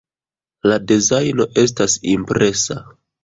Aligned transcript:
La 0.71 0.77
dezajno 0.91 1.47
estas 1.65 1.99
impresa. 2.17 2.79